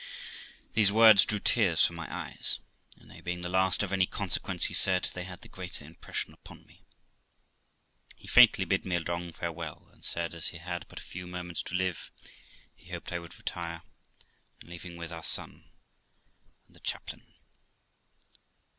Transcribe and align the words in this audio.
These 0.73 0.91
words 0.91 1.25
drew 1.25 1.37
tears 1.37 1.85
from 1.85 1.95
my 1.95 2.11
eyes, 2.11 2.59
and 2.97 3.11
they 3.11 3.21
being 3.21 3.41
the 3.41 3.49
last 3.49 3.83
of 3.83 3.93
any 3.93 4.07
consequence 4.07 4.65
he 4.65 4.73
said, 4.73 5.03
they 5.13 5.25
had 5.25 5.41
the 5.41 5.47
greater 5.47 5.85
impression 5.85 6.33
upon 6.33 6.65
me. 6.65 6.81
He 8.15 8.27
faintly 8.27 8.65
bid 8.65 8.83
me 8.83 8.95
a 8.95 8.99
long 8.99 9.31
farewell, 9.31 9.89
and 9.91 10.03
said, 10.03 10.33
as 10.33 10.47
he 10.47 10.57
had 10.57 10.87
but 10.89 10.97
a 10.99 11.03
few 11.03 11.27
moments 11.27 11.61
to 11.61 11.75
live, 11.75 12.09
he 12.73 12.89
hoped 12.89 13.11
I 13.11 13.19
would 13.19 13.37
retire, 13.37 13.83
and 14.59 14.71
leave 14.71 14.81
him 14.81 14.95
with 14.95 15.11
our 15.11 15.23
son 15.23 15.69
and 16.65 16.75
the 16.75 16.79
chaplain. 16.79 17.35